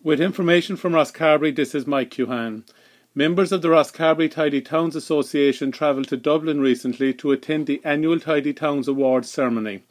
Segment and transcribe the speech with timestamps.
[0.00, 2.62] With information from Rosscarbery, this is Mike Cuhan.
[3.16, 8.20] Members of the Rosscarbery Tidy Towns Association travelled to Dublin recently to attend the annual
[8.20, 9.82] Tidy Towns Awards ceremony.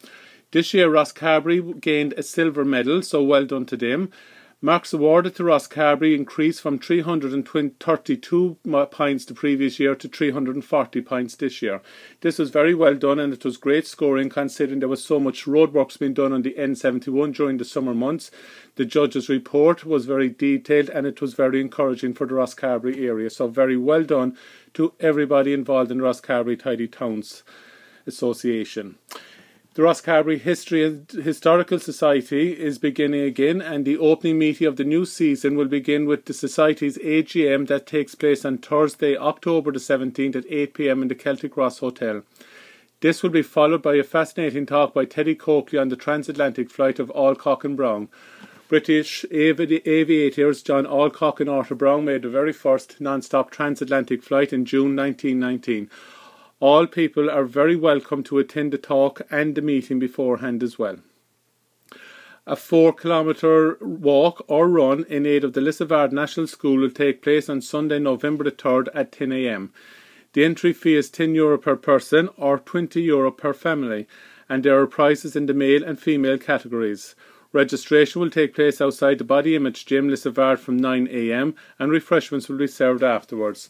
[0.51, 4.09] This year, Rosscarbery gained a silver medal, so well done to them.
[4.59, 8.57] Marks awarded to Rosscarbery increased from 332
[8.89, 11.79] points the previous year to 340 points this year.
[12.21, 15.45] This was very well done and it was great scoring considering there was so much
[15.45, 18.31] roadworks being done on the N71 during the summer months.
[18.77, 23.29] The judge's report was very detailed and it was very encouraging for the Rosscarbery area.
[23.29, 24.35] So very well done
[24.73, 27.43] to everybody involved in Rosscarbery Tidy Towns
[28.07, 28.97] Association.
[29.77, 34.83] The Rosscarbery History and Historical Society is beginning again, and the opening meeting of the
[34.83, 39.77] new season will begin with the Society's AGM that takes place on Thursday, October the
[39.77, 42.23] 17th at 8 pm in the Celtic Ross Hotel.
[43.01, 46.97] This will be followed by a fascinating talk by Teddy Coakley on the transatlantic flight
[46.97, 48.09] of Alcock and Brown.
[48.69, 54.51] British avi- aviators John Alcock and Arthur Brown made the very first non-stop transatlantic flight
[54.51, 55.87] in June 1919.
[56.59, 60.97] All people are very welcome to attend the talk and the meeting beforehand as well.
[62.47, 67.21] A four kilometre walk or run in aid of the Lissavaird National School will take
[67.21, 69.71] place on Sunday, November the 3rd at 10 am.
[70.33, 74.07] The entry fee is 10 euro per person or 20 euro per family,
[74.49, 77.13] and there are prizes in the male and female categories.
[77.53, 82.49] Registration will take place outside the Body Image Gym, Lissavaird from 9 am, and refreshments
[82.49, 83.69] will be served afterwards.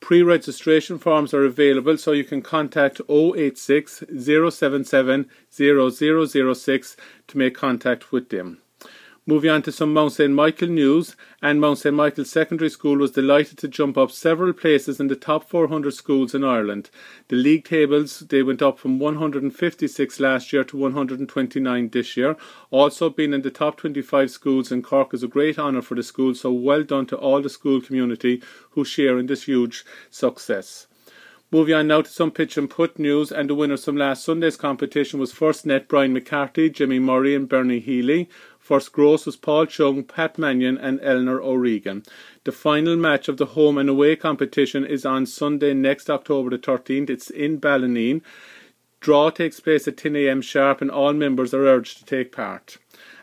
[0.00, 6.96] Pre-registration forms are available so you can contact 086 077 0006
[7.28, 8.60] to make contact with them.
[9.26, 10.34] Moving on to some Mount St.
[10.34, 11.94] Michael news, and Mount St.
[11.94, 16.34] Michael Secondary School was delighted to jump up several places in the top 400 schools
[16.34, 16.90] in Ireland.
[17.28, 22.36] The league tables, they went up from 156 last year to 129 this year.
[22.70, 26.02] Also being in the top 25 schools in Cork is a great honour for the
[26.02, 28.42] school, so well done to all the school community
[28.72, 30.86] who share in this huge success.
[31.54, 34.56] Moving on now to some pitch and putt news, and the winners from last Sunday's
[34.56, 38.28] competition was first net Brian McCarthy, Jimmy Murray, and Bernie Healy.
[38.64, 42.02] First gross was Paul Chung, Pat Mannion, and Eleanor O'Regan.
[42.44, 46.56] The final match of the home and away competition is on Sunday next October the
[46.56, 47.10] 13th.
[47.10, 48.22] It's in Ballineen.
[49.00, 50.40] Draw takes place at 10 a.m.
[50.40, 52.78] sharp, and all members are urged to take part.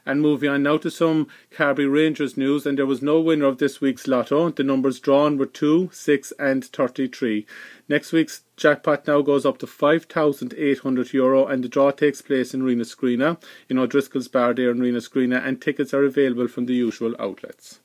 [0.05, 3.59] And moving on now to some Carbery Rangers news, and there was no winner of
[3.59, 4.45] this week's lotto.
[4.45, 7.45] Oh, the numbers drawn were 2, 6, and 33.
[7.87, 12.63] Next week's jackpot now goes up to €5,800 Euro, and the draw takes place in
[12.63, 13.39] Reenascreena,
[13.69, 17.80] in O'Driscoll's Bar there in Reenascreena, and tickets are available from the usual outlets.